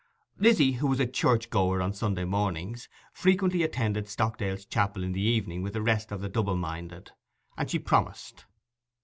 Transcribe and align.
Lizzy, 0.39 0.71
who 0.71 0.87
was 0.87 0.99
a 0.99 1.05
church 1.05 1.51
goer 1.51 1.79
on 1.79 1.93
Sunday 1.93 2.23
mornings, 2.23 2.89
frequently 3.13 3.61
attended 3.61 4.09
Stockdale's 4.09 4.65
chapel 4.65 5.03
in 5.03 5.11
the 5.11 5.21
evening 5.21 5.61
with 5.61 5.73
the 5.73 5.81
rest 5.83 6.11
of 6.11 6.21
the 6.21 6.27
double 6.27 6.55
minded; 6.57 7.11
and 7.55 7.69
she 7.69 7.77
promised. 7.77 8.45